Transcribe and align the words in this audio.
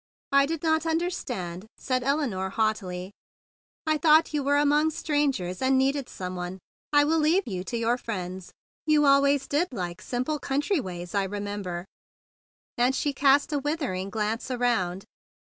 "I 0.31 0.47
did 0.47 0.63
not 0.63 0.87
understand," 0.87 1.67
said 1.77 2.03
Elinore 2.03 2.49
haughtily. 2.49 3.11
"I 3.85 3.99
thought 3.99 4.33
you 4.33 4.41
were 4.41 4.57
among 4.57 4.89
strangers, 4.89 5.61
and 5.61 5.77
needed 5.77 6.09
some 6.09 6.35
one. 6.35 6.57
I 6.91 7.03
will 7.03 7.19
leave 7.19 7.47
you 7.47 7.63
to 7.65 7.77
your 7.77 7.99
friends. 7.99 8.51
You 8.87 9.05
always 9.05 9.47
did 9.47 9.67
like 9.71 10.01
simple 10.01 10.39
country 10.39 10.79
ways, 10.79 11.13
I 11.13 11.27
re¬ 11.27 11.39
member;" 11.39 11.85
and 12.79 12.95
she 12.95 13.13
cast 13.13 13.53
a 13.53 13.59
withering 13.59 14.09
glance 14.09 14.49
around. 14.49 15.05